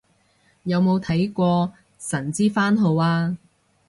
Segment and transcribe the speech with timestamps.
[0.63, 3.37] 有冇睇過神之番號啊